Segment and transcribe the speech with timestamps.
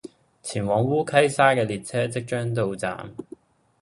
[0.41, 3.11] 前往烏溪沙的列車即將到站